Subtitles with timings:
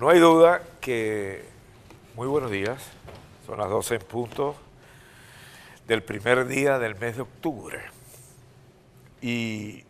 [0.00, 1.44] No hay duda que,
[2.14, 2.82] muy buenos días,
[3.44, 4.56] son las 12 en punto
[5.86, 7.82] del primer día del mes de octubre.
[9.20, 9.84] Y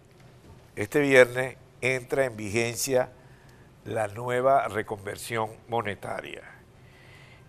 [0.75, 3.12] este viernes entra en vigencia
[3.84, 6.42] la nueva reconversión monetaria.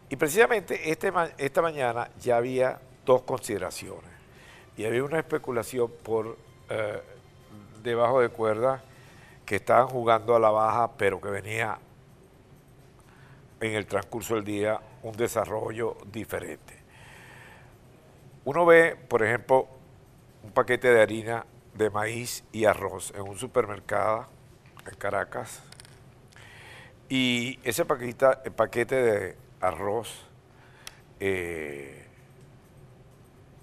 [0.10, 4.12] Y precisamente este, esta mañana ya había dos consideraciones.
[4.78, 6.38] Y había una especulación por
[6.70, 7.02] eh,
[7.82, 8.84] debajo de cuerda
[9.48, 11.80] que estaban jugando a la baja, pero que venía
[13.62, 16.76] en el transcurso del día un desarrollo diferente.
[18.44, 19.68] Uno ve, por ejemplo,
[20.44, 24.26] un paquete de harina de maíz y arroz en un supermercado
[24.86, 25.62] en Caracas
[27.08, 30.26] y ese paquete, de arroz
[31.20, 32.06] eh,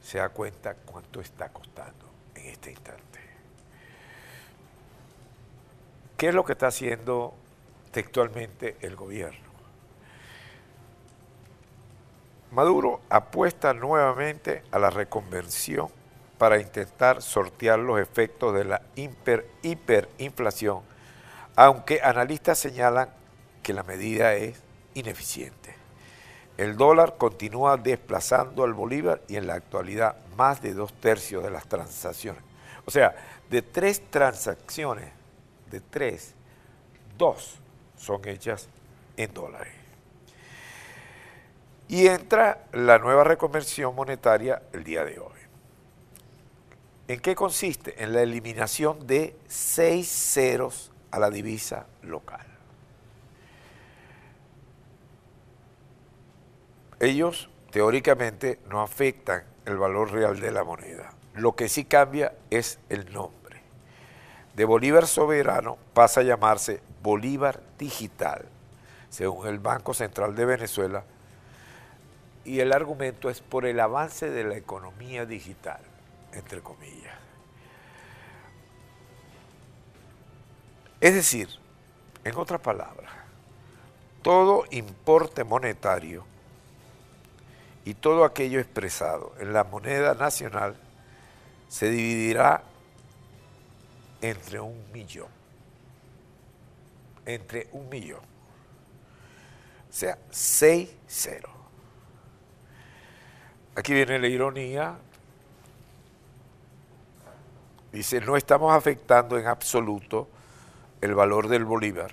[0.02, 3.18] se da cuenta cuánto está costando en este instante.
[6.16, 7.34] ¿Qué es lo que está haciendo
[7.90, 9.47] textualmente el gobierno?
[12.50, 15.88] Maduro apuesta nuevamente a la reconversión
[16.38, 20.80] para intentar sortear los efectos de la hiper, hiperinflación,
[21.56, 23.10] aunque analistas señalan
[23.62, 24.62] que la medida es
[24.94, 25.74] ineficiente.
[26.56, 31.50] El dólar continúa desplazando al bolívar y en la actualidad más de dos tercios de
[31.50, 32.42] las transacciones.
[32.86, 33.14] O sea,
[33.50, 35.12] de tres transacciones,
[35.70, 36.34] de tres,
[37.16, 37.58] dos
[37.96, 38.68] son hechas
[39.16, 39.77] en dólares.
[41.88, 45.38] Y entra la nueva reconversión monetaria el día de hoy.
[47.08, 48.02] ¿En qué consiste?
[48.02, 52.46] En la eliminación de seis ceros a la divisa local.
[57.00, 61.10] Ellos teóricamente no afectan el valor real de la moneda.
[61.34, 63.62] Lo que sí cambia es el nombre.
[64.54, 68.44] De Bolívar soberano pasa a llamarse Bolívar digital,
[69.08, 71.04] según el Banco Central de Venezuela,
[72.48, 75.82] y el argumento es por el avance de la economía digital,
[76.32, 77.14] entre comillas.
[80.98, 81.50] Es decir,
[82.24, 83.12] en otras palabras,
[84.22, 86.24] todo importe monetario
[87.84, 90.74] y todo aquello expresado en la moneda nacional
[91.68, 92.62] se dividirá
[94.22, 95.28] entre un millón.
[97.26, 98.22] Entre un millón.
[99.90, 101.57] O sea, seis ceros.
[103.78, 104.98] Aquí viene la ironía.
[107.92, 110.26] Dice, no estamos afectando en absoluto
[111.00, 112.12] el valor del bolívar.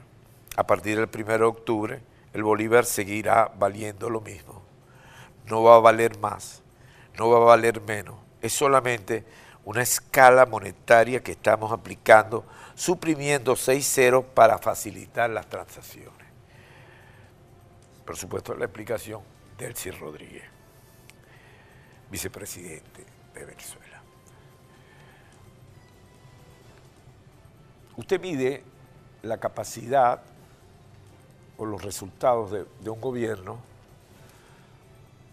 [0.57, 2.01] A partir del 1 de octubre,
[2.33, 4.61] el bolívar seguirá valiendo lo mismo.
[5.47, 6.61] No va a valer más,
[7.17, 8.15] no va a valer menos.
[8.43, 9.25] Es solamente
[9.63, 12.45] una escala monetaria que estamos aplicando,
[12.75, 16.27] suprimiendo seis ceros para facilitar las transacciones.
[18.05, 19.21] Por supuesto, la explicación
[19.57, 20.55] del Cid Rodríguez
[22.09, 24.01] vicepresidente de Venezuela.
[27.97, 28.63] Usted mide
[29.23, 30.21] la capacidad
[31.57, 33.57] o los resultados de, un gobierno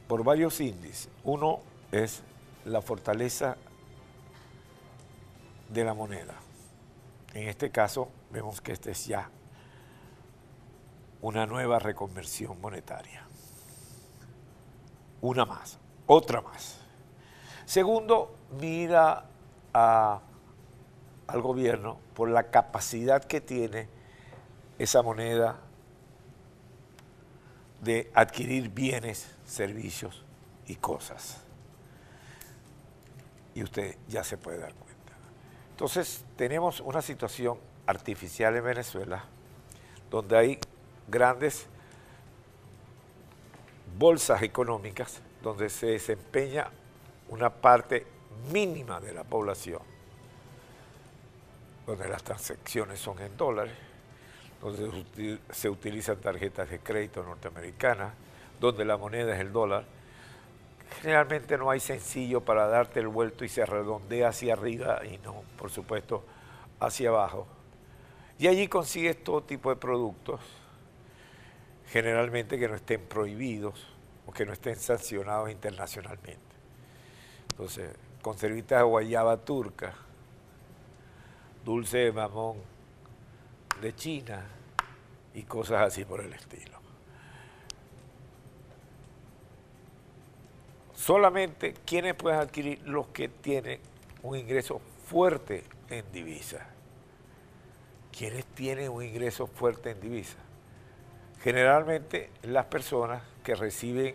[0.07, 1.09] por varios índices.
[1.25, 2.23] Uno es
[2.65, 3.57] la fortaleza
[5.69, 6.35] de la moneda.
[7.35, 9.29] En este caso vemos que esta es ya
[11.21, 13.25] una nueva reconversión monetaria.
[15.21, 16.79] Una más otra más.
[17.65, 19.25] Segundo, mira
[19.73, 20.21] al
[21.41, 23.89] gobierno por la capacidad que tiene
[24.79, 25.59] esa moneda
[27.81, 30.25] de adquirir bienes, servicios
[30.67, 31.39] y cosas.
[33.55, 35.13] Y usted ya se puede dar cuenta.
[35.71, 39.25] Entonces, tenemos una situación artificial en Venezuela
[40.11, 40.59] donde hay
[41.09, 41.67] grandes
[43.99, 46.71] bolsas económicas donde se desempeña
[47.29, 48.07] una parte
[48.53, 49.81] mínima de la población,
[51.87, 53.75] donde las transacciones son en dólares,
[54.61, 58.13] donde se utilizan tarjetas de crédito norteamericanas,
[58.61, 59.85] donde la moneda es el dólar.
[61.01, 65.43] Generalmente no hay sencillo para darte el vuelto y se redondea hacia arriba y no,
[65.59, 66.25] por supuesto,
[66.79, 67.47] hacia abajo.
[68.39, 70.41] Y allí consigues todo tipo de productos,
[71.89, 73.92] generalmente que no estén prohibidos,
[74.27, 76.41] o que no estén sancionados internacionalmente.
[77.51, 79.95] Entonces, conservitas de guayaba turca,
[81.65, 82.57] dulce de mamón
[83.81, 84.45] de China
[85.35, 86.81] y cosas así por el estilo.
[90.95, 93.81] Solamente quienes pueden adquirir los que tienen
[94.23, 96.67] un ingreso fuerte en divisa.
[98.17, 100.37] ¿Quiénes tienen un ingreso fuerte en divisa?
[101.43, 104.15] Generalmente las personas que reciben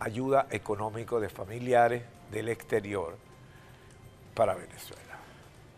[0.00, 3.16] ayuda económica de familiares del exterior
[4.34, 5.18] para Venezuela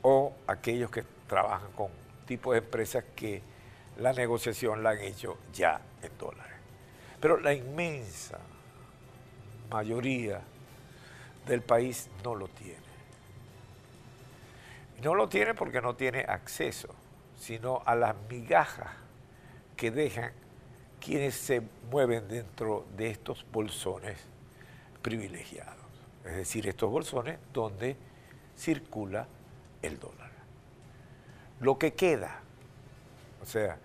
[0.02, 1.88] o aquellos que trabajan con
[2.26, 3.42] tipos de empresas que
[3.98, 6.56] la negociación la han hecho ya en dólares.
[7.20, 8.38] Pero la inmensa
[9.70, 10.40] mayoría
[11.46, 12.90] del país no lo tiene.
[15.02, 16.88] No lo tiene porque no tiene acceso,
[17.38, 18.90] sino a las migajas
[19.76, 20.32] que dejan
[21.00, 24.18] quienes se mueven dentro de estos bolsones
[25.02, 25.76] privilegiados.
[26.24, 27.96] Es decir, estos bolsones donde
[28.56, 29.26] circula
[29.82, 30.30] el dólar.
[31.60, 32.40] Lo que queda,
[33.42, 33.78] o sea,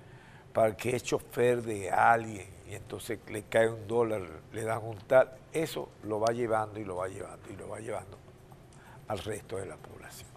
[0.53, 4.21] para que es chofer de alguien y entonces le cae un dólar,
[4.53, 7.79] le dan un tal, eso lo va llevando y lo va llevando y lo va
[7.79, 8.17] llevando
[9.07, 10.29] al resto de la población.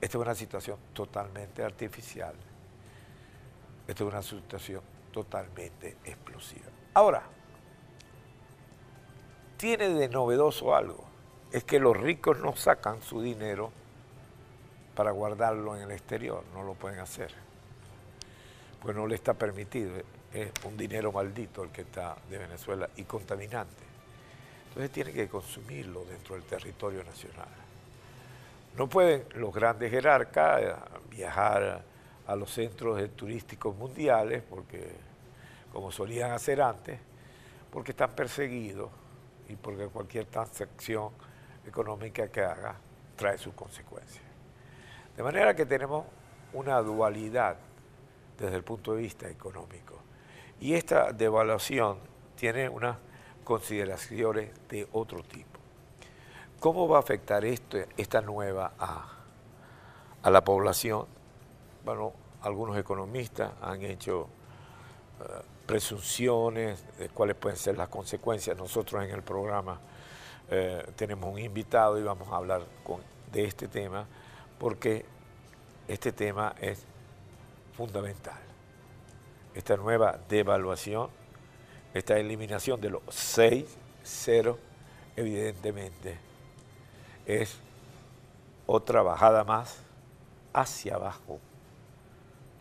[0.00, 2.34] Esta es una situación totalmente artificial.
[3.86, 6.66] Esta es una situación totalmente explosiva.
[6.92, 7.22] Ahora,
[9.56, 11.04] tiene de novedoso algo,
[11.52, 13.70] es que los ricos no sacan su dinero
[14.96, 17.32] para guardarlo en el exterior, no lo pueden hacer,
[18.82, 19.92] pues no le está permitido,
[20.32, 23.84] es un dinero maldito el que está de Venezuela y contaminante.
[24.66, 27.46] Entonces tiene que consumirlo dentro del territorio nacional.
[28.76, 30.76] No pueden los grandes jerarcas
[31.08, 31.84] viajar
[32.26, 34.92] a los centros turísticos mundiales, porque
[35.72, 36.98] como solían hacer antes,
[37.70, 38.90] porque están perseguidos
[39.48, 41.10] y porque cualquier transacción
[41.66, 42.76] económica que haga
[43.16, 44.24] trae sus consecuencias.
[45.16, 46.06] De manera que tenemos
[46.52, 47.56] una dualidad
[48.38, 49.98] desde el punto de vista económico.
[50.60, 51.98] Y esta devaluación
[52.36, 52.96] tiene unas
[53.44, 55.60] consideraciones de otro tipo.
[56.60, 59.18] ¿Cómo va a afectar esto, esta nueva a,
[60.22, 61.06] a la población?
[61.84, 64.26] Bueno, algunos economistas han hecho
[65.20, 65.24] eh,
[65.66, 68.56] presunciones de cuáles pueden ser las consecuencias.
[68.56, 69.78] Nosotros en el programa
[70.50, 72.62] eh, tenemos un invitado y vamos a hablar
[73.30, 74.06] de este tema
[74.58, 75.04] porque
[75.86, 76.82] este tema es
[77.76, 78.40] fundamental.
[79.54, 81.10] Esta nueva devaluación,
[81.92, 83.66] esta eliminación de los seis
[84.02, 84.56] ceros,
[85.16, 86.16] evidentemente
[87.26, 87.58] es
[88.66, 89.80] otra bajada más
[90.54, 91.40] hacia abajo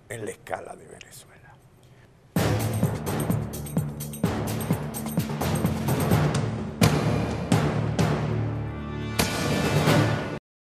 [0.10, 1.33] en la escala de Venezuela.